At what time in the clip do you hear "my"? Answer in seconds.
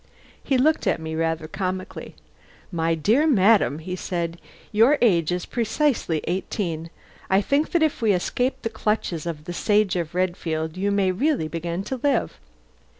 2.71-2.95